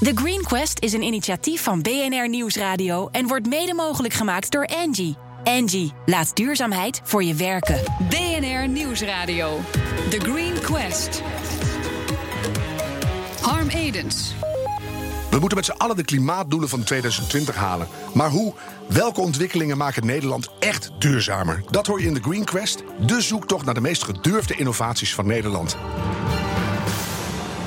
[0.00, 4.66] The Green Quest is een initiatief van BNR Nieuwsradio en wordt mede mogelijk gemaakt door
[4.66, 5.16] Angie.
[5.44, 7.80] Angie, laat duurzaamheid voor je werken.
[8.08, 9.60] BNR Nieuwsradio.
[10.10, 11.22] The Green Quest.
[13.40, 14.34] Harm Edens.
[15.30, 17.88] We moeten met z'n allen de klimaatdoelen van 2020 halen.
[18.14, 18.54] Maar hoe?
[18.88, 21.62] Welke ontwikkelingen maken Nederland echt duurzamer?
[21.70, 25.26] Dat hoor je in de Green Quest, de zoektocht naar de meest gedurfde innovaties van
[25.26, 25.76] Nederland.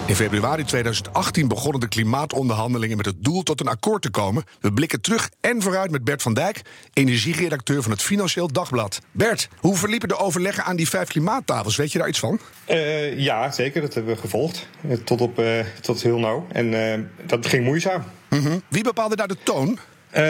[0.09, 4.43] In februari 2018 begonnen de klimaatonderhandelingen met het doel tot een akkoord te komen.
[4.59, 6.61] We blikken terug en vooruit met Bert van Dijk,
[6.93, 8.99] energieredacteur van het Financieel Dagblad.
[9.11, 11.75] Bert, hoe verliepen de overleggen aan die vijf klimaattafels?
[11.75, 12.39] Weet je daar iets van?
[12.69, 13.81] Uh, ja, zeker.
[13.81, 14.67] Dat hebben we gevolgd.
[14.87, 16.45] Eh, tot, op, uh, tot heel nauw.
[16.51, 16.93] En uh,
[17.25, 18.03] dat ging moeizaam.
[18.29, 18.61] -hmm.
[18.67, 19.79] Wie bepaalde daar de toon?
[20.17, 20.21] Uh,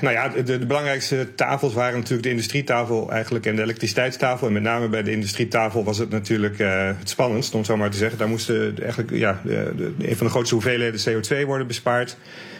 [0.00, 4.46] nou ja, de, de, belangrijkste tafels waren natuurlijk de industrietafel eigenlijk en de elektriciteitstafel.
[4.46, 7.76] En met name bij de industrietafel was het natuurlijk uh, het spannendst, om het zo
[7.76, 8.18] maar te zeggen.
[8.18, 12.16] Daar moesten eigenlijk ja, de, de, een van de grootste hoeveelheden CO2 worden bespaard.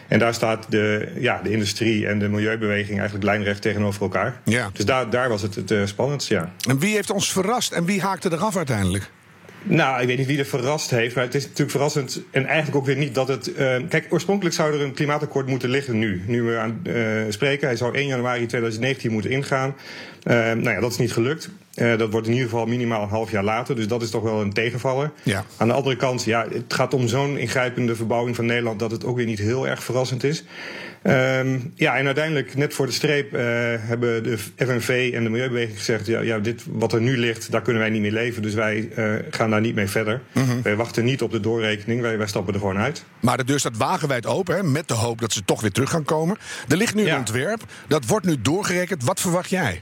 [0.07, 4.41] En daar staat de, ja, de industrie en de milieubeweging eigenlijk lijnrecht tegenover elkaar.
[4.43, 4.69] Ja.
[4.73, 6.51] Dus daar, daar was het het uh, spannendst, ja.
[6.67, 9.11] En wie heeft ons verrast en wie haakte eraf uiteindelijk?
[9.67, 12.21] Nou, ik weet niet wie er verrast heeft, maar het is natuurlijk verrassend.
[12.31, 13.47] En eigenlijk ook weer niet dat het.
[13.47, 16.21] Uh, kijk, oorspronkelijk zou er een klimaatakkoord moeten liggen nu.
[16.27, 17.67] Nu we aan uh, spreken.
[17.67, 19.75] Hij zou 1 januari 2019 moeten ingaan.
[20.23, 21.49] Uh, nou ja, dat is niet gelukt.
[21.75, 23.75] Dat wordt in ieder geval minimaal een half jaar later.
[23.75, 25.11] Dus dat is toch wel een tegenvaller.
[25.23, 25.45] Ja.
[25.57, 29.05] Aan de andere kant, ja, het gaat om zo'n ingrijpende verbouwing van Nederland dat het
[29.05, 30.43] ook weer niet heel erg verrassend is.
[31.07, 33.39] Um, ja, en uiteindelijk, net voor de streep, uh,
[33.77, 37.61] hebben de FNV en de Milieubeweging gezegd: ja, ja, dit wat er nu ligt, daar
[37.61, 38.41] kunnen wij niet mee leven.
[38.41, 40.21] Dus wij uh, gaan daar niet mee verder.
[40.31, 40.61] Mm -hmm.
[40.61, 43.03] Wij wachten niet op de doorrekening, wij, wij stappen er gewoon uit.
[43.19, 45.89] Maar de deur staat wagenwijd open, hè, met de hoop dat ze toch weer terug
[45.89, 46.37] gaan komen.
[46.67, 49.03] Er ligt nu een ontwerp, dat wordt nu doorgerekend.
[49.03, 49.81] Wat verwacht jij?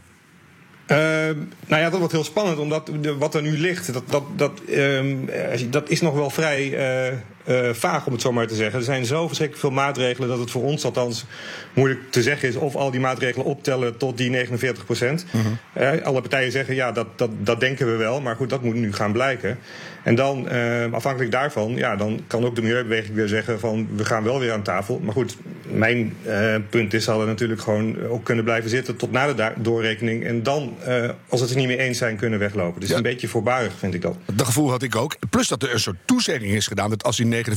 [0.93, 1.35] Uh,
[1.67, 4.51] nou ja, dat wordt heel spannend, omdat de, wat er nu ligt, dat, dat, dat,
[4.69, 5.29] um,
[5.69, 7.17] dat is nog wel vrij uh,
[7.65, 8.79] uh, vaag, om het zo maar te zeggen.
[8.79, 11.25] Er zijn zo verschrikkelijk veel maatregelen dat het voor ons althans
[11.73, 15.25] moeilijk te zeggen is of al die maatregelen optellen tot die 49 procent.
[15.31, 15.57] -hmm.
[16.03, 18.93] alle partijen zeggen ja, dat, dat, dat denken we wel, maar goed, dat moet nu
[18.93, 19.59] gaan blijken.
[20.03, 20.47] En dan,
[20.91, 24.51] afhankelijk daarvan, ja, dan kan ook de milieubeweging weer zeggen van we gaan wel weer
[24.51, 24.99] aan tafel.
[25.03, 25.37] Maar goed,
[25.77, 26.15] mijn
[26.69, 30.25] punt is, zal er natuurlijk gewoon ook kunnen blijven zitten tot na de doorrekening.
[30.25, 30.77] En dan,
[31.29, 32.79] als het er niet mee eens zijn, kunnen weglopen.
[32.81, 32.95] Dus ja.
[32.95, 34.17] een beetje voorbarig vind ik dat.
[34.33, 35.15] Dat gevoel had ik ook.
[35.29, 37.47] Plus dat er een soort toezegging is gedaan dat als die 49%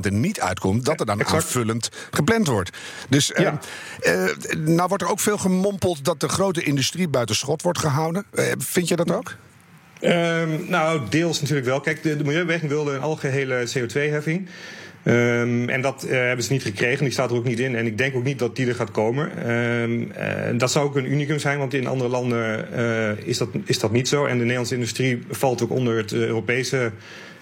[0.00, 1.42] er niet uitkomt, dat er dan exact.
[1.42, 2.70] aanvullend gepland wordt.
[3.08, 3.58] Dus ja.
[4.02, 7.78] uh, uh, nou wordt er ook veel gemompeld dat de grote industrie buiten schot wordt
[7.78, 8.24] gehouden.
[8.34, 9.34] Uh, vind je dat ook?
[10.00, 11.80] Um, nou, deels natuurlijk wel.
[11.80, 14.48] Kijk, de, de Milieubeweging wilde een algehele CO2-heffing.
[15.04, 17.04] Um, en dat uh, hebben ze niet gekregen.
[17.04, 17.76] Die staat er ook niet in.
[17.76, 19.50] En ik denk ook niet dat die er gaat komen.
[19.50, 23.48] Um, uh, dat zou ook een unicum zijn, want in andere landen uh, is, dat,
[23.64, 24.24] is dat niet zo.
[24.24, 26.92] En de Nederlandse industrie valt ook onder het Europese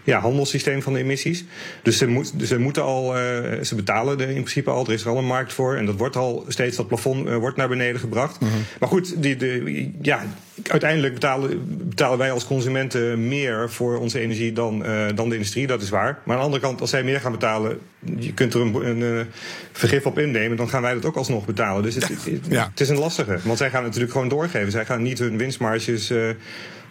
[0.04, 1.44] ja, handelssysteem van de emissies.
[1.82, 3.22] Dus ze, moet, ze moeten al, uh,
[3.62, 4.86] ze betalen er in principe al.
[4.86, 5.76] Er is er al een markt voor.
[5.76, 8.40] En dat wordt al steeds, dat plafond uh, wordt naar beneden gebracht.
[8.40, 8.62] Mm -hmm.
[8.80, 10.22] Maar goed, die, de, ja,
[10.70, 15.66] uiteindelijk betalen, betalen wij als consumenten meer voor onze energie dan, uh, dan de industrie.
[15.66, 16.18] Dat is waar.
[16.24, 17.78] Maar aan de andere kant, als zij meer gaan betalen,
[18.18, 19.26] je kunt er een, een, een
[19.72, 21.82] vergif op innemen, dan gaan wij dat ook alsnog betalen.
[21.82, 22.68] Dus het, het, het, ja.
[22.70, 23.38] het is een lastige.
[23.44, 24.70] Want zij gaan natuurlijk gewoon doorgeven.
[24.70, 26.12] Zij gaan niet hun winstmarges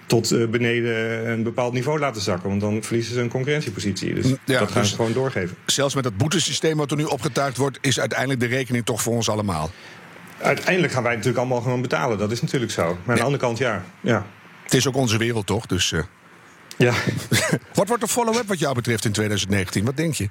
[0.09, 2.49] tot uh, beneden een bepaald niveau laten zakken.
[2.49, 4.13] Want dan verliezen ze een concurrentiepositie.
[4.13, 5.57] Dus ja, dat gaan dus ze gewoon doorgeven.
[5.65, 7.77] Zelfs met het boetesysteem wat er nu opgetuigd wordt...
[7.81, 9.71] is uiteindelijk de rekening toch voor ons allemaal.
[10.41, 12.17] Uiteindelijk gaan wij natuurlijk allemaal gewoon betalen.
[12.17, 12.83] Dat is natuurlijk zo.
[12.83, 13.83] Maar aan de andere kant, ja.
[13.99, 14.25] ja.
[14.63, 15.65] Het is ook onze wereld, toch?
[15.65, 16.01] Dus, uh...
[16.77, 16.93] Ja.
[17.73, 19.85] wat wordt de follow-up wat jou betreft in 2019?
[19.85, 20.29] Wat denk je?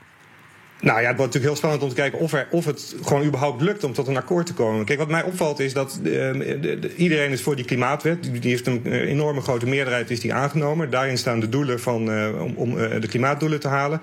[0.80, 3.24] Nou ja, het wordt natuurlijk heel spannend om te kijken of, er, of het gewoon
[3.24, 4.84] überhaupt lukt om tot een akkoord te komen.
[4.84, 8.22] Kijk, wat mij opvalt is dat uh, de, de, iedereen is voor die klimaatwet.
[8.22, 10.90] Die, die heeft een uh, enorme grote meerderheid is die aangenomen.
[10.90, 14.00] Daarin staan de doelen van, uh, om, om de klimaatdoelen te halen.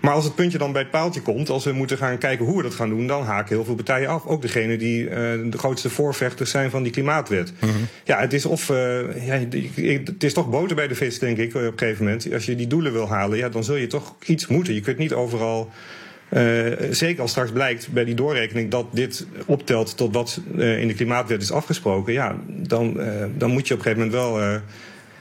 [0.00, 2.56] Maar als het puntje dan bij het paaltje komt, als we moeten gaan kijken hoe
[2.56, 4.26] we dat gaan doen, dan haken heel veel partijen af.
[4.26, 7.52] Ook degene die de grootste voorvechters zijn van die klimaatwet.
[7.60, 7.86] Mm -hmm.
[8.04, 9.40] Ja, het is of ja,
[9.84, 12.32] het is toch boter bij de vis, denk ik, op een gegeven moment.
[12.32, 14.74] Als je die doelen wil halen, ja, dan zul je toch iets moeten.
[14.74, 15.70] Je kunt niet overal.
[16.28, 20.88] Uh, zeker als straks blijkt bij die doorrekening dat dit optelt tot wat uh, in
[20.88, 24.60] de klimaatwet is afgesproken, ja, dan, uh, dan moet je op een gegeven moment wel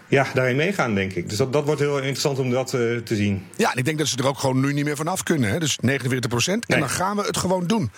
[0.08, 1.30] ja, daarin meegaan, denk ik.
[1.30, 3.46] Dus dat, dat wordt heel interessant om dat te zien.
[3.56, 5.50] Ja, en ik denk dat ze er ook gewoon nu niet meer vanaf kunnen.
[5.50, 5.60] Hè?
[5.60, 6.66] Dus 49 procent.
[6.66, 6.80] En nee.
[6.80, 7.92] dan gaan we het gewoon doen.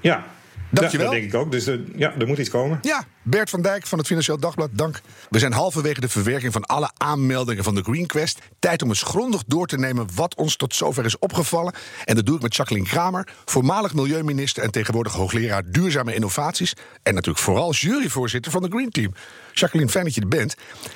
[0.00, 0.26] Ja,
[0.70, 1.06] Dankjewel.
[1.06, 1.52] Ja, dat denk ik ook.
[1.52, 2.78] Dus uh, ja, er moet iets komen.
[2.82, 5.00] Ja, Bert van Dijk van het Financieel Dagblad, dank.
[5.30, 8.38] We zijn halverwege de verwerking van alle aanmeldingen van de Green Quest.
[8.58, 11.74] Tijd om eens grondig door te nemen wat ons tot zover is opgevallen.
[12.04, 16.72] En dat doe ik met Jacqueline Kramer, voormalig milieuminister en tegenwoordig hoogleraar duurzame innovaties.
[17.02, 19.14] En natuurlijk vooral juryvoorzitter van de Green Team.
[19.52, 20.54] Jacqueline, fijn dat je er bent.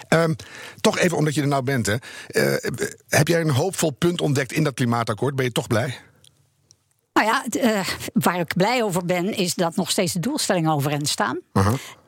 [0.08, 0.36] Um,
[0.80, 1.96] toch even omdat je er nou bent, hè.
[2.28, 2.72] Uh,
[3.08, 5.36] heb jij een hoopvol punt ontdekt in dat klimaatakkoord?
[5.36, 5.98] Ben je toch blij?
[7.14, 11.08] Nou ja, uh, waar ik blij over ben, is dat nog steeds de doelstellingen overeind
[11.08, 11.40] staan.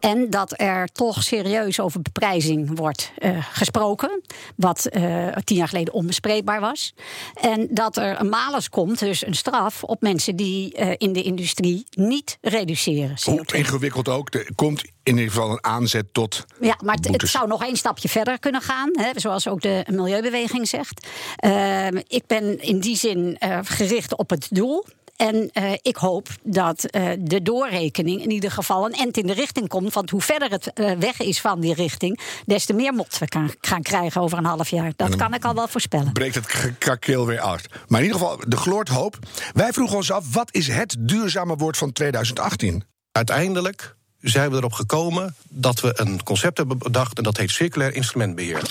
[0.07, 4.23] En dat er toch serieus over beprijzing wordt uh, gesproken.
[4.57, 6.95] Wat uh, tien jaar geleden onbespreekbaar was.
[7.41, 11.87] En dat er een malus komt, dus een straf, op mensen die in de industrie
[11.91, 13.17] niet reduceren.
[13.25, 14.35] Hoe ingewikkeld ook.
[14.35, 16.45] Er komt in ieder geval een aanzet tot.
[16.61, 18.91] Ja, maar het, het zou nog één stapje verder kunnen gaan.
[18.93, 21.07] Hè, zoals ook de Milieubeweging zegt.
[21.37, 24.85] Ehm, ik ben in die zin gericht op het doel.
[25.17, 29.33] En uh, ik hoop dat uh, de doorrekening in ieder geval een end in de
[29.33, 29.95] richting komt.
[29.95, 33.29] Want hoe verder het uh, weg is van die richting, des te meer mot we
[33.29, 34.93] kan, gaan krijgen over een half jaar.
[34.97, 36.13] Dat kan ik al wel voorspellen.
[36.13, 37.67] Breekt het krakeel weer uit.
[37.89, 39.19] Maar in ieder geval, de gloort hoop.
[39.53, 42.85] Wij vroegen ons af, wat is het duurzame woord van 2018?
[43.13, 43.96] Uiteindelijk
[44.31, 48.63] zijn we erop gekomen dat we een concept hebben bedacht en dat heet circulair instrumentbeheer.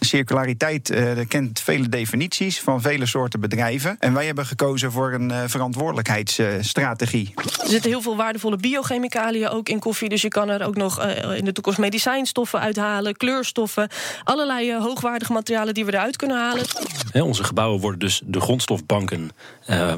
[0.00, 3.96] Circulariteit uh, kent vele definities van vele soorten bedrijven.
[3.98, 7.32] En wij hebben gekozen voor een uh, verantwoordelijkheidsstrategie.
[7.34, 10.08] er zitten heel veel waardevolle biochemicaliën ook in koffie.
[10.08, 13.88] Dus je kan er ook nog uh, in de toekomst medicijnstoffen uithalen, kleurstoffen.
[14.24, 16.64] Allerlei hoogwaardige materialen die we eruit kunnen halen.
[17.10, 19.30] He, onze gebouwen worden dus de grondstofbanken.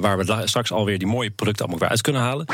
[0.00, 2.46] waar we straks alweer die mooie producten allemaal weer uit kunnen halen.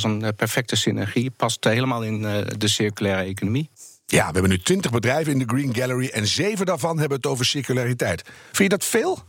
[0.00, 1.30] Dat is een perfecte synergie.
[1.30, 2.20] Past helemaal in
[2.58, 3.70] de circulaire economie.
[4.06, 7.26] Ja, we hebben nu 20 bedrijven in de Green Gallery en zeven daarvan hebben het
[7.26, 8.22] over circulariteit.
[8.52, 9.22] Vind je dat veel?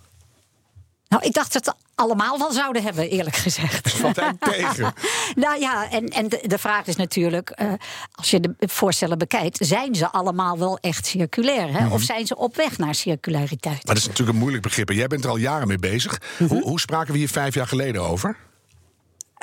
[1.07, 4.01] Nou, ik dacht dat het allemaal wel zouden hebben, eerlijk gezegd.
[4.01, 4.93] Wat hij tegen?
[5.35, 7.73] nou ja, en, en de, de vraag is natuurlijk, uh,
[8.11, 11.67] als je de voorstellen bekijkt, zijn ze allemaal wel echt circulair?
[11.67, 11.79] Hè?
[11.79, 11.91] Mm -hmm.
[11.91, 13.85] Of zijn ze op weg naar circulariteit?
[13.85, 14.89] Maar dat is natuurlijk een moeilijk begrip.
[14.89, 16.11] En jij bent er al jaren mee bezig.
[16.11, 16.57] Mm -hmm.
[16.57, 18.37] hoe, hoe spraken we hier vijf jaar geleden over?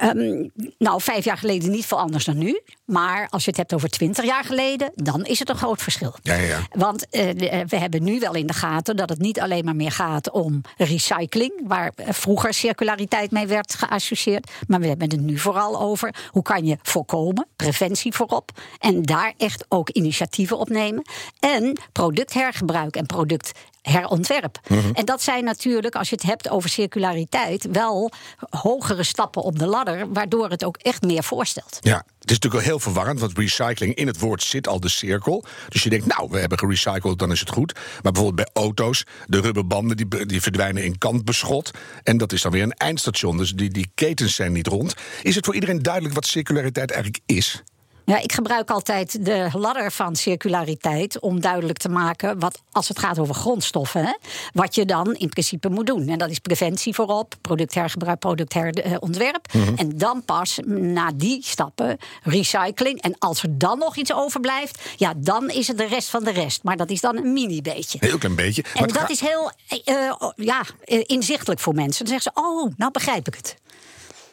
[0.04, 2.60] Um, nou, vijf jaar geleden niet veel anders dan nu.
[2.84, 6.14] Maar als je het hebt over twintig jaar geleden, dan is het een groot verschil.
[6.22, 6.58] Ja, ja.
[6.70, 7.30] Want uh,
[7.66, 10.60] we hebben nu wel in de gaten dat het niet alleen maar meer gaat om
[10.76, 14.50] recycling, waar vroeger circulariteit mee werd geassocieerd.
[14.66, 18.50] Maar we hebben het nu vooral over hoe kan je voorkomen, preventie voorop.
[18.78, 21.02] En daar echt ook initiatieven op nemen.
[21.40, 23.52] En producthergebruik en product
[23.82, 24.58] herontwerp.
[24.68, 24.94] Mm -hmm.
[24.94, 28.10] En dat zijn natuurlijk, als je het hebt over circulariteit, wel
[28.50, 31.78] hogere stappen op de ladder, waardoor het ook echt meer voorstelt.
[31.80, 34.88] Ja, het is natuurlijk wel heel verwarrend, want recycling in het woord zit al de
[34.88, 35.44] cirkel.
[35.68, 37.74] Dus je denkt, nou, we hebben gerecycled, dan is het goed.
[38.02, 41.70] Maar bijvoorbeeld bij auto's, de rubberbanden die, die verdwijnen in kantbeschot.
[42.02, 43.36] En dat is dan weer een eindstation.
[43.36, 44.94] Dus die, die ketens zijn niet rond.
[45.22, 47.62] Is het voor iedereen duidelijk wat circulariteit eigenlijk is?
[48.12, 52.98] Ja, ik gebruik altijd de ladder van circulariteit om duidelijk te maken wat als het
[52.98, 54.12] gaat over grondstoffen, hè,
[54.52, 56.08] wat je dan in principe moet doen.
[56.08, 59.52] En dat is preventie voorop, producthergebruik, productherontwerp.
[59.52, 59.76] Mm -hmm.
[59.76, 63.02] En dan pas na die stappen recycling.
[63.02, 66.32] En als er dan nog iets overblijft, ja, dan is het de rest van de
[66.32, 66.62] rest.
[66.62, 67.98] Maar dat is dan een mini beetje.
[68.00, 68.64] Heel klein beetje.
[68.74, 69.52] En dat is heel
[69.84, 70.62] uh, ja,
[71.06, 72.04] inzichtelijk voor mensen.
[72.04, 73.56] Dan zeggen ze: Oh, nou begrijp ik het.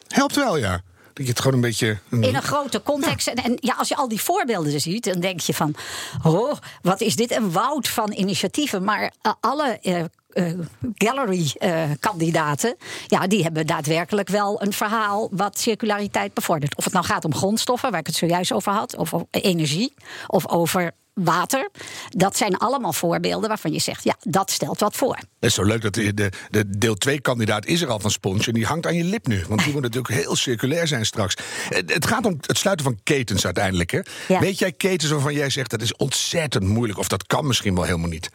[0.08, 0.82] Helpt wel, ja.
[1.12, 1.98] Dat je het gewoon een beetje.
[2.10, 3.26] In een grote context.
[3.26, 3.34] Ja.
[3.34, 5.74] En, en, ja, als je al die voorbeelden ziet, dan denk je van.
[6.22, 6.52] Oh,
[6.82, 8.84] wat is dit een woud van initiatieven.
[8.84, 9.78] Maar uh, alle.
[9.82, 10.52] Uh, uh,
[10.94, 12.76] gallery-kandidaten,
[13.06, 16.76] ja, die hebben daadwerkelijk wel een verhaal wat circulariteit bevordert.
[16.76, 19.94] Of het nou gaat om grondstoffen, waar ik het zojuist over had, of over energie,
[20.26, 21.70] of over water.
[22.08, 25.16] Dat zijn allemaal voorbeelden waarvan je zegt, ja, dat stelt wat voor.
[25.16, 28.46] Het is zo leuk dat de, de, de deel 2-kandidaat is er al van Spons
[28.46, 29.44] en die hangt aan je lip nu.
[29.48, 31.36] Want die moet natuurlijk heel circulair zijn straks.
[31.68, 33.90] Het gaat om het sluiten van ketens uiteindelijk.
[33.90, 34.00] Hè?
[34.28, 34.40] Ja.
[34.40, 37.84] Weet jij ketens waarvan jij zegt dat is ontzettend moeilijk of dat kan misschien wel
[37.84, 38.30] helemaal niet?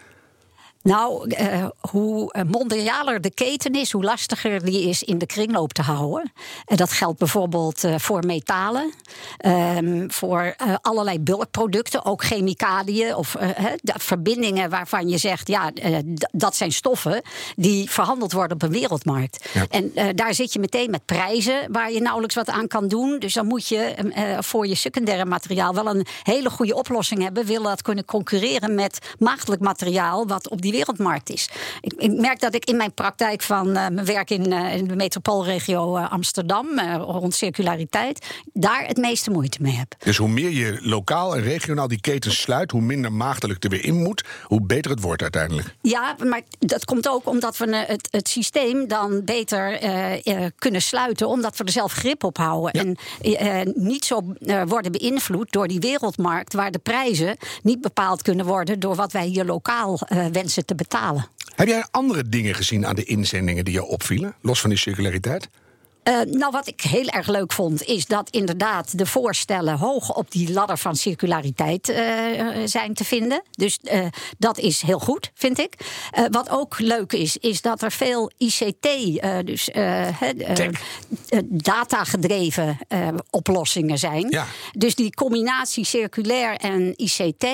[0.86, 5.82] Nou, uh, hoe mondialer de keten is, hoe lastiger die is in de kringloop te
[5.82, 6.32] houden.
[6.66, 8.94] En dat geldt bijvoorbeeld uh, voor metalen,
[9.46, 13.36] um, voor uh, allerlei bulkproducten, ook chemicaliën of
[13.84, 15.72] verbindingen waarvan je zegt, ja,
[16.32, 17.22] dat zijn stoffen
[17.56, 19.50] die verhandeld worden op een wereldmarkt.
[19.54, 19.66] Ja.
[19.70, 23.20] En daar zit je meteen met prijzen waar je nauwelijks wat aan kan doen.
[23.20, 23.94] Dus dan moet je
[24.40, 27.46] voor je secundaire materiaal wel een hele goede oplossing hebben.
[27.46, 31.50] Willen dat kunnen concurreren met maagdelijk materiaal, wat op die wereldmarkt is.
[31.82, 34.88] Ik, ik, merk dat ik in mijn praktijk van uh, mijn werk in, uh, in
[34.88, 39.96] de metropoolregio uh, Amsterdam rond circulariteit daar het meeste moeite mee heb.
[39.98, 43.86] Dus hoe meer je lokaal en regionaal die ketens sluit, hoe minder maagdelijk er weer
[43.86, 45.76] in moet, hoe beter het wordt uiteindelijk.
[45.82, 49.80] Ja, maar dat komt ook omdat we het, het systeem dan beter
[50.56, 53.38] kunnen sluiten, omdat we er zelf grip op houden ja.
[53.38, 54.34] en niet zo
[54.68, 59.26] worden beïnvloed door die wereldmarkt waar de prijzen niet bepaald kunnen worden door wat wij
[59.26, 60.00] hier lokaal
[60.32, 61.28] wensen te betalen.
[61.56, 65.50] Heb jij andere dingen gezien aan de inzendingen die je opvielen, los van die circulariteit?
[66.10, 70.32] Uh, nou, wat ik heel erg leuk vond, is dat inderdaad de voorstellen hoog op
[70.32, 71.98] die ladder van circulariteit uh,
[72.66, 73.44] zijn te vinden.
[73.52, 74.06] Dus uh,
[74.38, 75.74] dat is heel goed, vind ik.
[76.32, 78.88] wat ook leuk is, is dat er veel ICT,
[79.46, 79.70] dus
[81.44, 82.78] datagedreven
[83.30, 84.30] oplossingen zijn.
[84.30, 84.46] Ja.
[84.72, 87.46] Dus die combinatie circulair en ICT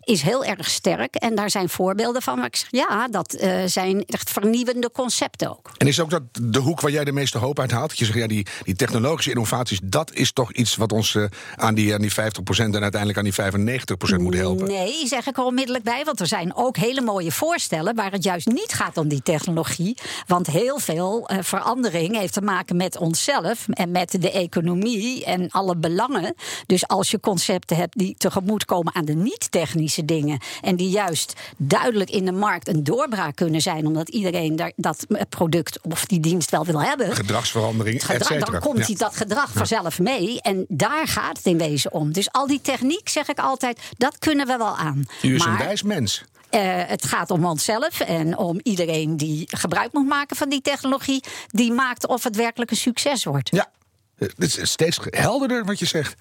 [0.00, 1.14] is heel erg sterk.
[1.14, 2.36] En daar zijn voorbeelden van.
[2.36, 5.70] Maar ik zeg, ja, dat zijn echt vernieuwende concepten ook.
[5.76, 7.92] En is ook dat de hoek waar jij de meeste hoop uit haalt?
[7.94, 11.24] Dat je zegt, ja, die, die technologische innovaties, dat is toch iets wat ons uh,
[11.56, 12.14] aan, die, aan die 50%
[12.56, 14.66] en uiteindelijk aan die 95% moet helpen?
[14.66, 16.04] Nee, zeg ik er onmiddellijk bij.
[16.04, 19.96] Want er zijn ook hele mooie voorstellen waar het juist niet gaat om die technologie.
[20.26, 25.50] Want heel veel uh, verandering heeft te maken met onszelf en met de economie en
[25.50, 26.34] alle belangen.
[26.66, 32.10] Dus als je concepten hebt die tegemoetkomen aan de niet-technische dingen en die juist duidelijk
[32.10, 36.50] in de markt een doorbraak kunnen zijn, omdat iedereen daar, dat product of die dienst
[36.50, 37.14] wel wil hebben.
[37.14, 38.94] Gedragsverandering, gedrag, Dan komt ja.
[38.94, 40.40] dat gedrag vanzelf mee.
[40.40, 42.12] En daar gaat het in wezen om.
[42.12, 45.04] Dus al die techniek, zeg ik altijd, dat kunnen we wel aan.
[45.22, 46.24] U is maar, een wijs mens.
[46.50, 51.22] Uh, het gaat om onszelf en om iedereen die gebruik moet maken van die technologie.
[51.46, 53.50] Die maakt of het werkelijk een succes wordt.
[53.52, 53.70] Ja,
[54.18, 56.14] het is steeds helderder wat je zegt.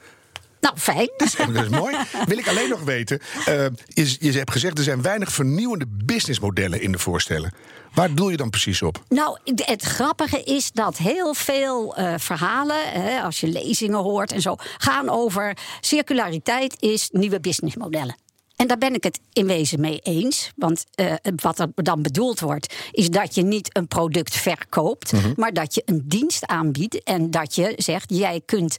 [0.64, 1.10] Nou, fijn.
[1.18, 1.96] Dat is, dat is mooi.
[2.26, 3.20] Wil ik alleen nog weten.
[3.50, 7.54] Uh, je, je hebt gezegd, er zijn weinig vernieuwende businessmodellen in de voorstellen.
[7.94, 9.04] Waar doe je dan precies op?
[9.10, 14.42] Nou, het grappige is dat heel veel uh, verhalen, hè, als je lezingen hoort en
[14.42, 18.16] zo, gaan over circulariteit is nieuwe businessmodellen.
[18.56, 20.52] En daar ben ik het in wezen mee eens.
[20.56, 25.20] Want uh, wat er dan bedoeld wordt, is dat je niet een product verkoopt, mm
[25.20, 25.34] -hmm.
[25.36, 27.04] maar dat je een dienst aanbiedt.
[27.04, 28.76] En dat je zegt: jij kunt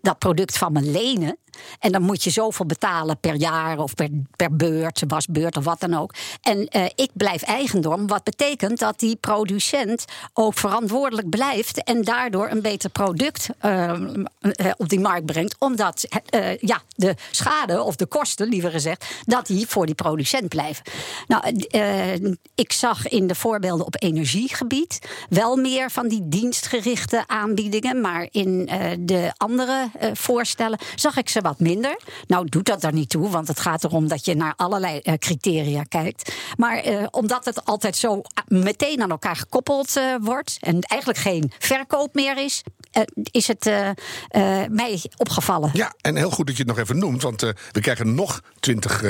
[0.00, 1.38] dat product van me lenen.
[1.78, 5.80] En dan moet je zoveel betalen per jaar of per, per beurt, wasbeurt of wat
[5.80, 6.14] dan ook.
[6.40, 12.50] En uh, ik blijf eigendom, wat betekent dat die producent ook verantwoordelijk blijft en daardoor
[12.50, 13.92] een beter product uh,
[14.40, 15.56] uh, op die markt brengt.
[15.58, 16.08] Omdat
[16.60, 20.84] ja, de schade of de kosten, liever gezegd, dat die voor die producent blijven.
[21.26, 21.64] Nou,
[22.54, 28.70] ik zag in de voorbeelden op energiegebied wel meer van die dienstgerichte aanbiedingen, maar in
[29.00, 31.98] de andere voorstellen zag ik ze wat minder.
[32.26, 35.82] Nou, doet dat er niet toe, want het gaat erom dat je naar allerlei criteria
[35.82, 36.32] kijkt.
[36.56, 42.38] Maar omdat het altijd zo meteen aan elkaar gekoppeld wordt en eigenlijk geen verkoop meer
[42.38, 42.62] is,
[43.30, 43.64] is het
[44.70, 45.70] mij opgevallen.
[45.72, 47.40] Ja, en heel goed dat je het nog even noemt, want
[47.72, 49.02] we krijgen nog twintig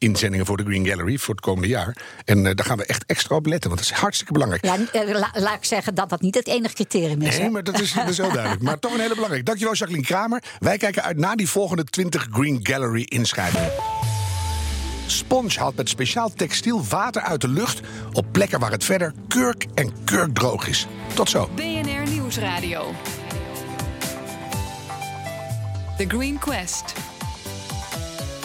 [0.00, 1.96] inzendingen voor de Green Gallery voor het komende jaar.
[2.24, 4.64] En uh, daar gaan we echt extra op letten, want dat is hartstikke belangrijk.
[4.64, 7.38] Ja, la, laat ik zeggen dat dat niet het enige criterium is.
[7.38, 8.62] Nee, maar dat is, dat is heel duidelijk.
[8.62, 9.44] Maar toch een hele belangrijke.
[9.44, 10.42] Dankjewel, Jacqueline Kramer.
[10.58, 13.70] Wij kijken uit naar die volgende 20 Green Gallery inschrijvingen.
[15.06, 17.80] Sponge haalt met speciaal textiel water uit de lucht
[18.12, 20.86] op plekken waar het verder kurk en kurkdroog is.
[21.14, 21.48] Tot zo.
[21.54, 22.94] BNR Nieuwsradio.
[26.00, 26.92] The Green Quest.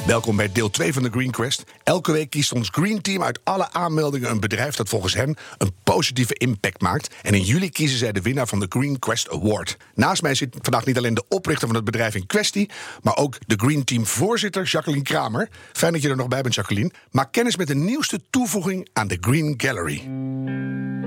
[0.05, 1.63] Welkom bij deel 2 van de Green Quest.
[1.83, 5.71] Elke week kiest ons Green Team uit alle aanmeldingen een bedrijf dat volgens hen een
[5.83, 7.15] positieve impact maakt.
[7.21, 9.77] En in juli kiezen zij de winnaar van de Green Quest Award.
[9.93, 12.69] Naast mij zit vandaag niet alleen de oprichter van het bedrijf in kwestie,
[13.01, 15.49] maar ook de Green Team voorzitter Jacqueline Kramer.
[15.73, 16.91] Fijn dat je er nog bij bent, Jacqueline.
[17.11, 20.03] Maak kennis met de nieuwste toevoeging aan de Green Gallery.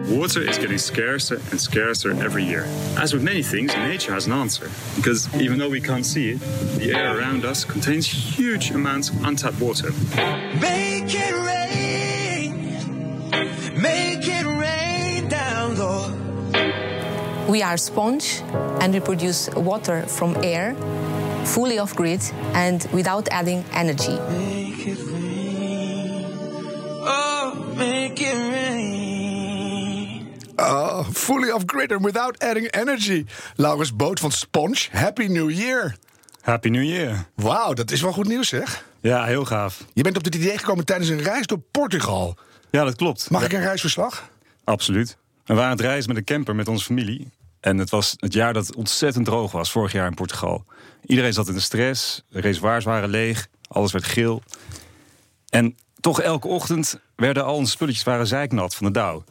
[0.08, 2.64] Water is getting scarcer and scarcer every year.
[2.96, 4.70] As with many things, nature has an answer.
[4.96, 6.40] Because even though we can't see it,
[6.78, 9.90] the air around us contains huge amounts of untapped water.
[10.60, 12.50] Make it rain,
[13.82, 16.14] make it rain down, Lord.
[17.48, 18.42] We are sponge
[18.80, 20.74] and we produce water from air,
[21.44, 22.22] fully off grid
[22.54, 24.18] and without adding energy.
[24.30, 26.24] Make it rain,
[27.04, 28.97] oh, make it rain.
[30.68, 33.24] Oh, fully off grid and without adding energy.
[33.54, 35.96] Laurens Boot van Sponge, Happy New Year.
[36.40, 37.26] Happy New Year.
[37.34, 38.84] Wauw, dat is wel goed nieuws, zeg.
[39.00, 39.84] Ja, heel gaaf.
[39.92, 42.36] Je bent op dit idee gekomen tijdens een reis door Portugal.
[42.70, 43.30] Ja, dat klopt.
[43.30, 43.46] Mag ja.
[43.46, 44.30] ik een reisverslag?
[44.64, 45.16] Absoluut.
[45.44, 47.30] We waren aan het reizen met een camper met onze familie.
[47.60, 50.64] En het was het jaar dat het ontzettend droog was, vorig jaar in Portugal.
[51.06, 54.42] Iedereen zat in de stress, de reservoirs waren leeg, alles werd geel.
[55.48, 59.24] En toch elke ochtend werden al onze spulletjes waren zeiknat van de dauw.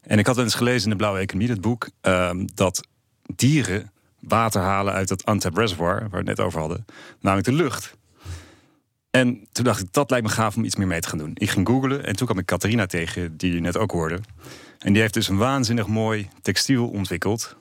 [0.00, 2.86] En ik had eens gelezen in de Blauwe Economie, dat boek, uh, dat
[3.34, 3.90] dieren
[4.20, 6.86] water halen uit dat untapped reservoir, waar we het net over hadden,
[7.20, 7.98] namelijk de lucht.
[9.10, 11.30] En toen dacht ik, dat lijkt me gaaf om iets meer mee te gaan doen.
[11.34, 14.20] Ik ging googlen en toen kwam ik Catharina tegen, die je net ook hoorde.
[14.78, 17.56] En die heeft dus een waanzinnig mooi textiel ontwikkeld.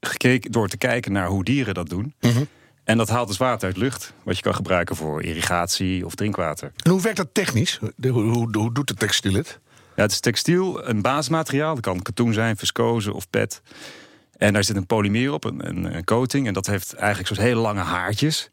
[0.00, 2.14] Gekeken, door te kijken naar hoe dieren dat doen.
[2.20, 2.46] Mm -hmm.
[2.84, 6.72] En dat haalt dus water uit lucht, wat je kan gebruiken voor irrigatie of drinkwater.
[6.76, 7.78] En hoe werkt dat technisch?
[8.00, 9.58] Hoe, hoe, hoe doet het textiel het?
[10.02, 11.74] Het is textiel, een basismateriaal.
[11.74, 13.62] Dat kan katoen zijn, viscose of pet.
[14.36, 16.46] En daar zit een polymeer op, een, een, een coating.
[16.46, 18.50] En dat heeft eigenlijk soort hele lange haartjes.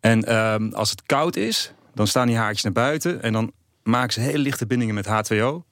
[0.00, 3.22] En ehm, als het koud is, dan staan die haartjes naar buiten.
[3.22, 5.70] En dan maken ze hele lichte bindingen met H2O.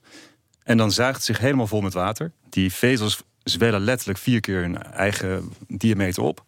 [0.63, 2.33] En dan zuigt het zich helemaal vol met water.
[2.49, 6.45] Die vezels zwellen letterlijk vier keer hun eigen diameter op.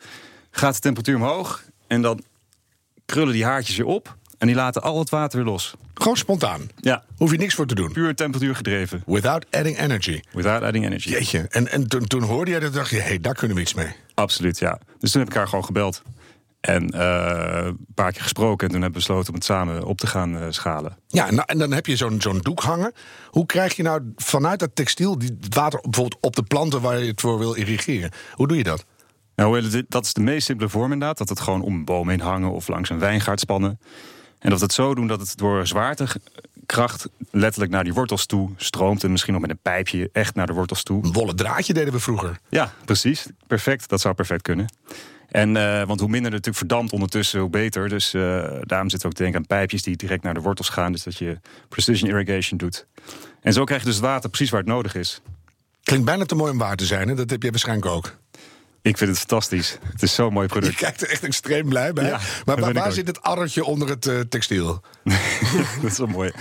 [0.51, 2.23] Gaat de temperatuur omhoog en dan
[3.07, 4.17] krullen die haartjes weer op.
[4.43, 5.75] En die laten al het water weer los.
[5.95, 6.71] Gewoon spontaan.
[6.77, 7.05] Ja.
[7.17, 7.93] Hoef je niks voor te doen.
[7.93, 9.03] Puur temperatuur gedreven.
[9.07, 10.21] Without adding energy.
[10.33, 11.09] Without adding energy.
[11.09, 11.47] Jeetje.
[11.51, 13.75] En, en toen, toen hoorde jij dat dacht je, hé, hey, daar kunnen we iets
[13.75, 13.93] mee.
[14.15, 14.79] Absoluut, ja.
[14.99, 16.03] Dus toen heb ik haar gewoon gebeld.
[16.61, 18.67] En eh, een paar keer gesproken.
[18.67, 20.97] En toen hebben we besloten om het samen op te gaan eh, schalen.
[21.09, 22.93] Ja, en, en dan heb je zo'n zo'n doek hangen.
[23.29, 26.99] Hoe krijg je nou vanuit dat textiel die het water bijvoorbeeld op de planten waar
[26.99, 28.11] je het voor wil irrigeren?
[28.33, 28.85] Hoe doe je dat?
[29.37, 31.19] Nou, dat is de meest simpele vorm inderdaad.
[31.19, 33.79] Dat het gewoon om een boom heen hangen of langs een wijngaard spannen.
[34.43, 38.51] En dat we het zo doen dat het door zwaartekracht letterlijk naar die wortels toe
[38.57, 39.05] stroomt.
[39.05, 41.05] En misschien nog met een pijpje echt naar de wortels toe.
[41.05, 42.39] Een wollen draadje deden we vroeger.
[42.49, 43.27] Ja, precies.
[43.47, 43.89] Perfect.
[43.89, 44.67] Dat zou perfect kunnen.
[45.29, 47.89] En, eh, want hoe minder er natuurlijk verdampt ondertussen, hoe beter.
[47.89, 50.93] Dus eh, daarom zit ook te denken aan pijpjes die direct naar de wortels gaan.
[50.93, 52.87] Dus dat je precision irrigation doet.
[53.41, 55.21] En zo krijg je dus het water precies waar het nodig is.
[55.83, 57.09] Klinkt bijna te mooi om waar te zijn.
[57.09, 57.15] Hè?
[57.15, 58.17] Dat heb jij waarschijnlijk ook.
[58.83, 59.79] Ik vind het fantastisch.
[59.93, 60.77] Het is zo'n mooi Je product.
[60.77, 62.05] kijkt er echt extreem blij bij.
[62.05, 64.83] Ja, maar waar, zit het addertje onder het eh, textiel?
[65.83, 66.33] dat is wel mooi.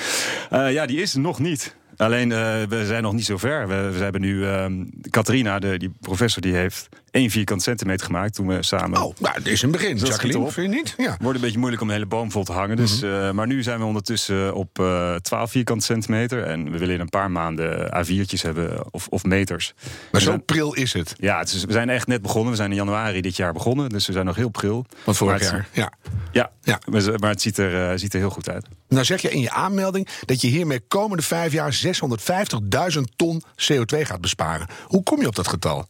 [0.50, 1.76] Eh, ja, die is nog niet.
[1.98, 3.68] Alleen, eh, we zijn nog niet zo ver.
[3.68, 4.48] We, we hebben nu...
[4.48, 8.34] ehm Catharina, de, die professor, die heeft één vierkant centimeter gemaakt...
[8.34, 9.02] toen we samen...
[9.04, 10.52] Oh, nou, dit is een begin, Jacqueline.
[10.52, 10.94] Vind je niet?
[10.98, 11.18] Ja.
[11.22, 12.76] Wordt een beetje moeilijk om een hele boom vol te hangen.
[12.78, 13.14] Dus, Mhm.
[13.14, 16.44] eh, maar nu zijn we ondertussen op eh 12 vierkante centimeter.
[16.44, 19.74] En we willen in een paar maanden A4'tjes hebben of, of meters.
[20.12, 21.16] Maar zo pril is het.
[21.18, 22.50] Ja, het is, we zijn echt net begonnen.
[22.52, 23.90] We zijn in januari dit jaar begonnen.
[23.90, 24.86] Dus we zijn nog heel pril.
[25.04, 25.68] Van vorig het- jaar.
[25.74, 25.92] Ja.
[26.32, 26.80] Ja, Ja.
[27.20, 28.68] maar het ziet er, eh, ziet er heel goed uit.
[28.90, 34.06] Nou zeg je in je aanmelding dat je hiermee komende vijf jaar 650.000 ton CO2
[34.06, 34.68] gaat besparen.
[34.86, 35.88] Hoe kom je op dat getal?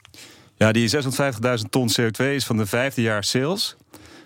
[0.62, 3.76] Ja, die 650.000 ton CO2 is van de vijfde jaar sales.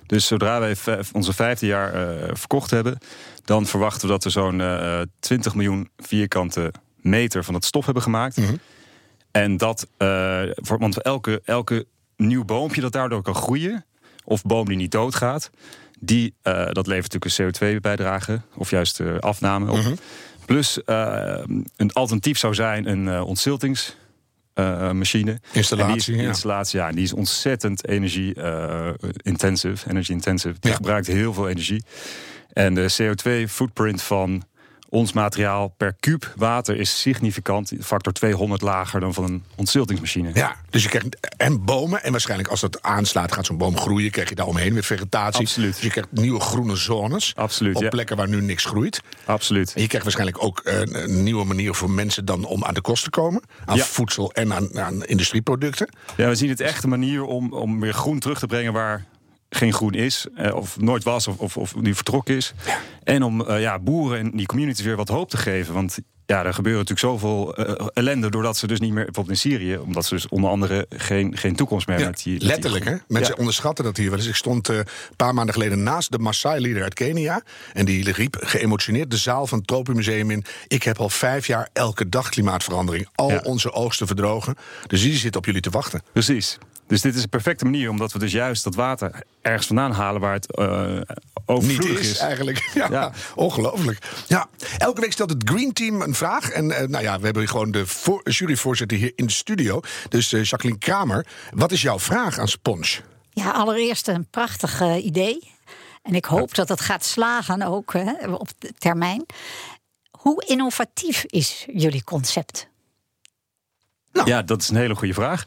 [0.06, 0.76] Dus zodra wij
[1.14, 2.98] onze vijfde jaar eh, verkocht hebben,
[3.46, 8.04] dan verwachten we dat we zo'n eh 20 miljoen vierkante meter van dat stof hebben
[8.04, 8.38] gemaakt.
[9.32, 11.86] En dat, eh, voor, want elke, elke
[12.18, 13.86] nieuw boompje dat daardoor kan groeien,
[14.24, 15.50] of boom die niet doodgaat,
[16.00, 16.34] die,
[16.72, 20.00] dat levert natuurlijk een CO2-bijdrage, of juist afname op.
[20.46, 21.40] Plus eh,
[21.76, 23.96] een alternatief zou zijn een ontziltings
[24.64, 25.40] eh, machine.
[25.52, 26.28] Installatie, En die is, ja.
[26.28, 26.88] installatie, ja.
[26.88, 29.90] en Die is ontzettend energie-intensive.
[29.90, 30.56] energy intensive.
[30.60, 30.76] Die Ja.
[30.76, 31.84] gebruikt heel veel energie.
[32.54, 34.44] En de CO2-footprint van
[34.90, 40.30] ons materiaal per kuub water is significant, factor 200 lager dan van een ontziltingsmachine.
[40.34, 42.04] Ja, dus je krijgt en bomen.
[42.04, 44.12] En waarschijnlijk als dat aanslaat gaat zo'n boom groeien.
[44.12, 45.42] Krijg je daar omheen weer vegetatie.
[45.42, 45.74] Absoluut.
[45.74, 47.36] Dus je krijgt nieuwe groene zones.
[47.36, 47.90] Absoluut, Op ja.
[47.90, 49.02] plekken waar nu niks groeit.
[49.26, 49.74] Absoluut.
[49.74, 52.82] En je krijgt waarschijnlijk ook eh, een nieuwe manier voor mensen dan om aan de
[52.82, 53.44] kost te komen.
[53.66, 53.84] Aan Ja.
[53.84, 55.90] voedsel en aan, aan industrieproducten.
[56.18, 59.06] Ja, we zien het echt een manier om, om weer groen terug te brengen waar
[59.56, 62.54] geen groen is, eh, of nooit was, of, of, of nu vertrokken is.
[63.04, 65.74] En om eh, ja, boeren en die communities weer wat hoop te geven.
[65.74, 69.52] Want ja, er gebeuren natuurlijk zoveel eh, ellende doordat ze dus niet meer, bijvoorbeeld in
[69.52, 72.96] Syrië, omdat ze dus onder andere geen, geen toekomst meer Ja, met die, letterlijk, hè?
[73.08, 73.40] Mensen Ja.
[73.40, 74.28] onderschatten dat hier wel eens.
[74.28, 77.42] Ik stond een paar maanden geleden naast de Maasai-leader uit Kenia.
[77.74, 80.44] En die riep geëmotioneerd de zaal van het Tropenmuseum in...
[80.68, 83.08] ik heb al vijf jaar elke dag klimaatverandering.
[83.16, 83.40] Al Ja.
[83.44, 84.56] onze oogsten verdrogen.
[84.88, 86.02] Dus die zit op jullie te wachten.
[86.12, 86.58] Precies.
[86.88, 90.22] Dus dit is een perfecte manier, omdat we dus juist dat water ergens vandaan halen
[90.22, 91.06] waar het eh Niet
[91.46, 92.18] overvloedig is, is.
[92.18, 92.70] eigenlijk.
[92.74, 93.12] Ja, Ja.
[93.36, 94.06] ongelooflijk.
[94.28, 96.50] Ja, elke week stelt het Green Team een vraag.
[96.50, 99.80] En eh, nou ja, we hebben hier gewoon de voor- juryvoorzitter hier in de studio.
[100.10, 103.00] Dus eh, Jacqueline Kramer, wat is jouw vraag aan Sponge?
[103.30, 105.52] Ja, allereerst een prachtig idee.
[106.04, 109.26] En ik hoop dat het gaat slagen ook hè, op de termijn.
[110.12, 112.68] Hoe innovatief is jullie concept?
[114.26, 115.46] Ja, dat is een hele goede vraag.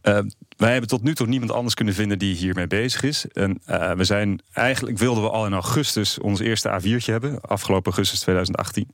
[0.00, 0.18] Eh,
[0.60, 3.26] wij hebben tot nu toe niemand anders kunnen vinden die hiermee bezig is.
[3.32, 7.92] En eh, we zijn eigenlijk wilden we al in augustus ons eerste A4'tje hebben, afgelopen
[7.92, 8.88] augustus 2018.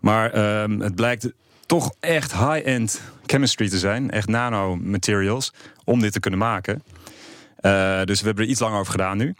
[0.00, 1.28] Maar ehm, het blijkt
[1.66, 5.52] toch echt high-end chemistry te zijn, echt nanomaterials,
[5.84, 6.82] om dit te kunnen maken.
[7.56, 9.34] Eh, dus we hebben er iets langer over gedaan nu.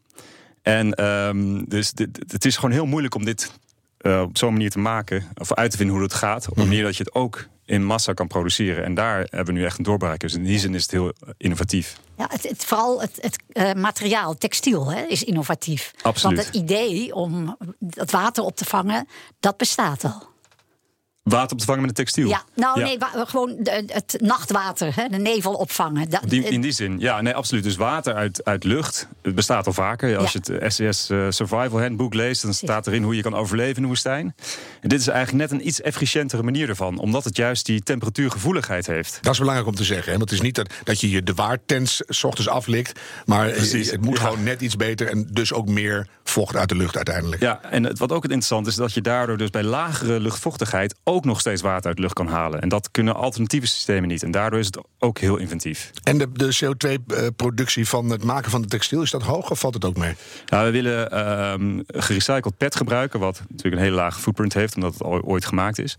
[0.62, 3.52] En ehm, dus dit- het is gewoon heel moeilijk om dit
[4.06, 6.68] eh, op zo'n manier te maken, of uit te vinden hoe het gaat, op een
[6.68, 8.84] manier dat je het ook in massa kan produceren.
[8.84, 10.20] En daar hebben we nu echt een doorbraak.
[10.20, 11.96] Dus in die zin is het heel innovatief.
[12.16, 15.92] Ja, het, het, vooral het, het eh, materiaal, textiel, hè, is innovatief.
[16.02, 16.36] Absoluut.
[16.36, 19.08] Want het idee om dat water op te vangen,
[19.40, 20.34] dat bestaat al.
[21.26, 22.28] Water op te vangen met een textiel.
[22.28, 26.10] Ja, nou nee, gewoon de- het nachtwater, hè, de nevel opvangen.
[26.10, 27.62] Dat- Die, in die zin, ja, nee, absoluut.
[27.64, 30.16] Dus water uit, uit lucht, het bestaat al vaker.
[30.16, 33.76] Als je het SES eh, Survival Handbook leest, dan staat erin hoe je kan overleven
[33.76, 34.34] in de woestijn.
[34.80, 38.86] En dit is eigenlijk net een iets efficiëntere manier ervan, omdat het juist die temperatuurgevoeligheid
[38.86, 39.18] heeft.
[39.22, 40.12] Dat is belangrijk om te zeggen.
[40.12, 40.18] Hè?
[40.18, 43.00] Want het is niet dat, dat je je de waartens s ochtends aflikt.
[43.24, 44.22] Maar Precies, het moet ja.
[44.24, 45.08] gewoon net iets beter.
[45.10, 47.42] En dus ook meer vocht uit de lucht uiteindelijk.
[47.42, 50.94] Ja, en het, wat ook het interessant is, dat je daardoor dus bij lagere luchtvochtigheid
[51.04, 52.60] ook nog steeds water uit de lucht kan halen.
[52.60, 54.22] En dat kunnen alternatieve systemen niet.
[54.22, 55.90] En daardoor is het ook heel inventief.
[56.02, 59.74] En de, de CO2-productie van het maken van de textiel, is dat hoog of valt
[59.74, 60.14] het ook mee?
[60.46, 64.92] Nou, we willen ehm, gerecycled PET gebruiken, wat natuurlijk een hele lage footprint heeft, omdat
[64.92, 65.96] het al- ooit gemaakt is.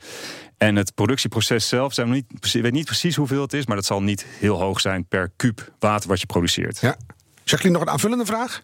[0.58, 3.86] En het productieproces zelf, zijn we niet, weet niet precies hoeveel het is, maar dat
[3.86, 6.80] zal niet heel hoog zijn per kuub water wat je produceert.
[6.80, 6.96] Ja.
[7.44, 8.62] Jacqueline, nog een aanvullende vraag?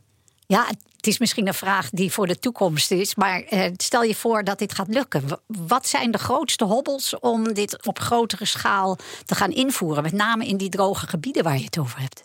[0.48, 0.70] Ja,
[1.04, 3.16] het is misschien een vraag die voor de toekomst is.
[3.16, 5.24] Maar eh, stel je voor dat dit gaat lukken.
[5.48, 10.04] Wat zijn de grootste hobbels om dit op grotere schaal te gaan invoeren?
[10.04, 12.24] Met name in die droge gebieden waar je het over hebt.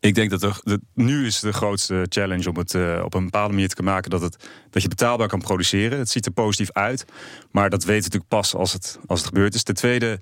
[0.00, 3.24] Ik denk dat er, de, nu is de grootste challenge om het eh, op een
[3.24, 5.98] bepaalde manier te maken dat, het, dat je betaalbaar kan produceren.
[5.98, 7.04] Het ziet er positief uit,
[7.50, 9.62] maar dat weten we natuurlijk pas als het, als het gebeurd is.
[9.62, 10.20] Ten tweede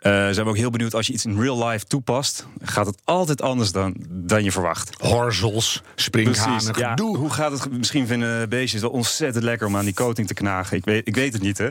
[0.00, 3.42] zijn we ook heel benieuwd als je iets in real life toepast, gaat het altijd
[3.42, 4.94] anders dan, dan je verwacht.
[4.98, 5.82] Horzels,
[6.76, 6.90] ja.
[6.90, 7.16] gedoe.
[7.16, 7.70] Hoe gaat het?
[7.70, 10.76] Misschien vinden beestjes wel ontzettend lekker om aan die coating te knagen.
[10.76, 11.68] Ik weet, ik weet het niet, hè?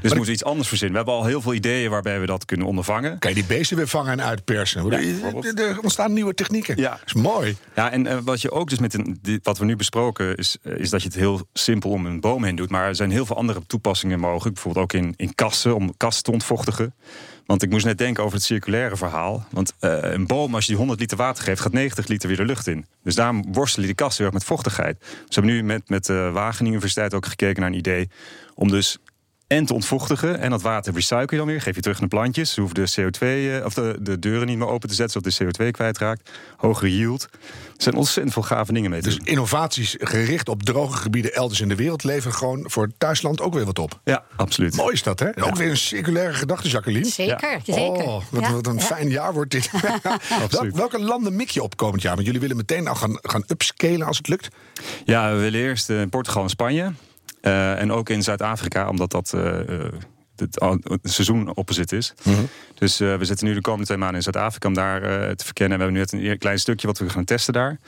[0.00, 0.98] Dus we moeten iets anders verzinnen.
[0.98, 3.18] We hebben al heel veel ideeën waarbij we dat kunnen ondervangen.
[3.18, 4.86] Kan je die beesten weer vangen en uitpersen?
[4.90, 4.98] Ja,
[5.54, 6.76] er, ontstaan nieuwe technieken.
[6.76, 6.90] Ja.
[6.90, 7.56] Dat is mooi.
[7.74, 10.78] Ja, en eh, wat je ook dus met een, wat we nu besproken is, eh,
[10.78, 12.70] is dat je het heel simpel om een boom heen doet.
[12.70, 14.54] Maar er zijn heel veel andere toepassingen mogelijk.
[14.54, 16.94] Bijvoorbeeld ook in, in kassen, om kassen te ontvochtigen.
[17.50, 19.46] Want ik moest net denken over het circulaire verhaal.
[19.50, 22.36] Want eh, een boom, als je die 100 liter water geeft, gaat 90 liter weer
[22.36, 22.86] de lucht in.
[23.02, 24.98] Dus daarom worstelen die kassen heel erg met vochtigheid.
[24.98, 28.08] We hebben nu met, met de Wageningen Universiteit ook gekeken naar een idee
[28.54, 28.98] om dus
[29.50, 30.38] en te ontvochtigen.
[30.40, 31.60] En dat water recycle je dan weer.
[31.60, 32.52] Geef je terug naar de plantjes.
[32.52, 33.18] Ze hoeven de CO2,
[33.58, 36.30] eh, of de, de deuren niet meer open te zetten, zodat de CO2 kwijtraakt.
[36.56, 37.22] Hogere yield.
[37.76, 39.26] Er zijn ontzettend veel gave dingen mee te Dus doen.
[39.26, 43.54] innovaties gericht op droge gebieden elders in de wereld leveren gewoon voor het thuisland ook
[43.54, 44.00] weer wat op.
[44.04, 44.76] Ja, absoluut.
[44.76, 45.42] Mooi is dat, hè?
[45.44, 47.06] Ook weer een circulaire gedachte, Jacqueline.
[47.06, 47.82] Zeker, zeker.
[48.04, 48.80] Oh, wat, Ja, wat een ja.
[48.80, 49.70] fijn jaar wordt dit.
[50.50, 52.14] Wel- welke landen mik je op komend jaar?
[52.14, 54.48] Want jullie willen meteen al gaan, gaan upscalen als het lukt.
[55.04, 56.92] Ja, we willen eerst eh, in Portugal en Spanje.
[57.40, 59.92] Eh, en ook in Zuid-Afrika, omdat dat eh, eh,
[60.36, 62.14] het, het seizoen opposite is.
[62.74, 65.00] Dus eh, we zitten nu de komende twee maanden in Zuid-Afrika om daar
[65.36, 65.80] te verkennen.
[65.80, 67.78] En we hebben nu net een klein stukje wat we gaan testen daar.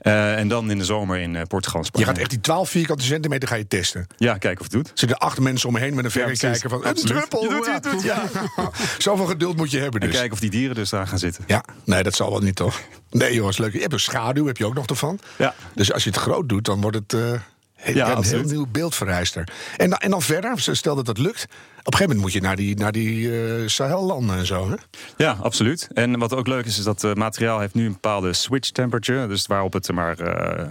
[0.00, 3.48] En dan in de zomer in Portugal en Je gaat echt die 12 vierkante centimeter
[3.48, 4.06] ga je testen.
[4.16, 4.86] Ja, kijken of het doet.
[4.86, 7.42] Er zitten acht mensen om me heen met een verrekijker van een druppel.
[7.42, 8.22] Je doet je doet Ja.
[8.98, 10.16] Zoveel geduld moet je hebben En dus.
[10.16, 11.44] kijken of die dieren dus daar gaan zitten.
[11.46, 12.80] Ja, nee, dat zal wel niet toch?
[13.10, 13.72] Nee, jongens, leuk.
[13.72, 15.18] Je hebt een schaduw, heb je ook nog ervan.
[15.38, 15.54] Ja.
[15.74, 17.36] Dus als je het groot doet, dan wordt het he-
[17.84, 19.48] Ja, een heel nieuw beeld vereist er.
[19.76, 21.44] En dan, en dan verder, stel dat dat lukt.
[21.44, 24.70] Op een gegeven moment moet je naar die, naar die eh Sahel-landen en zo.
[24.70, 24.76] Hè?
[25.16, 25.88] Ja, absoluut.
[25.92, 29.26] En wat ook leuk is, is dat het materiaal heeft nu een bepaalde switch temperature.
[29.26, 30.66] Dus waarop het maar eh,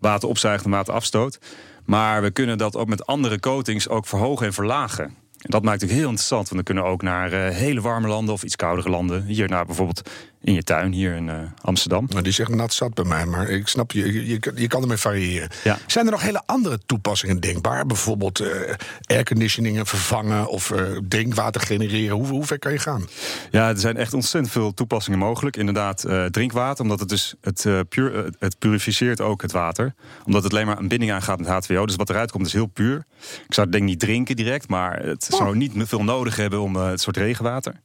[0.00, 1.38] water opzuigt en water afstoot.
[1.84, 5.04] Maar we kunnen dat ook met andere coatings ook verhogen en verlagen.
[5.38, 8.08] En dat maakt het heel interessant, want dan kunnen we ook naar eh, hele warme
[8.08, 9.24] landen of iets koudere landen.
[9.24, 12.06] Hier naar bijvoorbeeld in je tuin, hier in eh, Amsterdam.
[12.08, 14.96] Nou, die zegt nat zat bij mij, maar ik snap je, je, je, kan ermee
[14.96, 15.48] variëren.
[15.64, 15.78] Ja.
[15.86, 17.86] Zijn er nog hele andere toepassingen denkbaar?
[17.86, 18.74] Bijvoorbeeld eh
[19.06, 22.16] airconditioningen vervangen of eh, drinkwater genereren.
[22.16, 23.08] Hoe, hoe ver kan je gaan?
[23.50, 25.56] Ja, er zijn echt ontzettend veel toepassingen mogelijk.
[25.56, 29.94] Inderdaad, eh, drinkwater, omdat het dus het, puur, het purificeert ook het water.
[30.24, 31.84] Omdat het alleen maar een binding aangaat met H2O.
[31.84, 33.04] Dus wat eruit komt is heel puur.
[33.20, 36.60] Ik zou het denk ik niet drinken direct, maar het zou niet veel nodig hebben
[36.60, 37.80] om eh, het soort regenwater.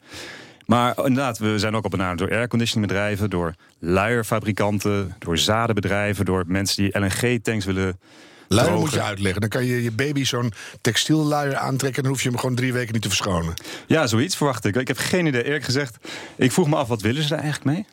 [0.66, 6.84] Maar inderdaad, we zijn ook al benaderd door airconditioningbedrijven, door luierfabrikanten, door zadenbedrijven, door mensen
[6.84, 8.00] die LNG-tanks willen.
[8.48, 8.86] Luier drogen.
[8.86, 9.42] moet je uitleggen.
[9.42, 11.98] Dan kan je je baby zo'n textielluier aantrekken...
[11.98, 13.54] en dan hoef je hem gewoon drie weken niet te verschonen.
[13.88, 14.76] Ja, zoiets verwacht ik.
[14.76, 15.98] Ik heb geen idee, eerlijk gezegd.
[16.36, 17.86] Ik vroeg me af, wat willen ze daar eigenlijk mee?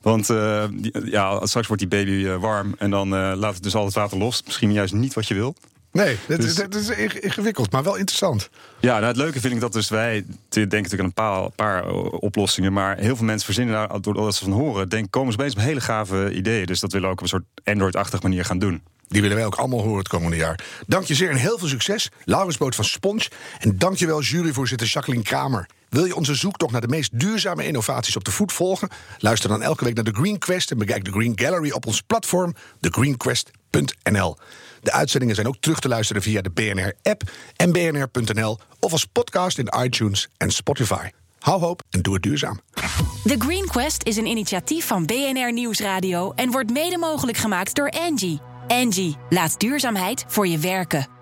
[0.00, 0.64] Want eh,
[1.04, 3.94] ja, straks wordt die baby eh, warm en dan eh, laat het dus al het
[3.94, 4.42] water los.
[4.44, 5.54] Misschien juist niet wat je wil.
[5.92, 8.50] Nee, dat, Dus- is ing- ingewikkeld, maar wel interessant.
[8.80, 11.84] Ja, nou, het leuke vind ik dat dus wij denken natuurlijk aan een paar, paar
[11.86, 12.72] eh, oplossingen.
[12.72, 15.64] Maar heel veel mensen verzinnen daar, doordat ze van horen, denk, komen ze opeens met
[15.64, 16.66] hele gave ideeën.
[16.66, 18.82] Dus dat willen we ook op een soort Android-achtig manier gaan doen.
[19.08, 20.64] Die willen wij ook allemaal horen het komende jaar.
[20.86, 22.10] Dank je zeer en heel veel succes.
[22.24, 23.28] Laurens Boot van Spons.
[23.58, 25.66] En dank je wel juryvoorzitter Jacqueline Kramer.
[25.88, 28.88] Wil je onze zoektocht naar de meest duurzame innovaties op de voet volgen?
[29.18, 32.02] Luister dan elke week naar de Green Quest en bekijk de Green Gallery op ons
[32.02, 34.36] platform thegreenquest.nl.
[34.82, 37.22] De uitzendingen zijn ook terug te luisteren via de BNR-app
[37.56, 41.08] en bnr.nl of als podcast in iTunes en Spotify.
[41.38, 42.60] Hou hoop en doe het duurzaam.
[43.24, 47.90] The Green Quest is een initiatief van BNR Nieuwsradio en wordt mede mogelijk gemaakt door
[47.90, 48.40] Angie.
[48.68, 51.17] Angie, laat duurzaamheid voor je werken.